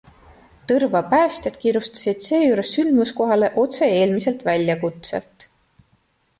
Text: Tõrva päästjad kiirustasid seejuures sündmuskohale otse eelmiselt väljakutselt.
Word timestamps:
Tõrva 0.69 1.01
päästjad 1.11 1.59
kiirustasid 1.65 2.25
seejuures 2.29 2.73
sündmuskohale 2.79 3.53
otse 3.67 3.93
eelmiselt 4.01 4.45
väljakutselt. 4.51 5.51